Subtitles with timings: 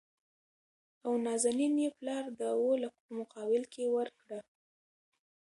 [1.05, 4.39] او نازنين يې پلار د اوولکو په مقابل کې ورکړه.